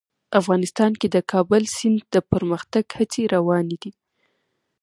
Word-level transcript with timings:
افغانستان 0.39 0.91
کې 0.99 1.07
د 1.15 1.17
کابل 1.31 1.63
سیند 1.75 1.99
د 2.15 2.15
پرمختګ 2.31 2.85
هڅې 2.97 3.23
روانې 3.35 3.77
دي. 3.83 3.91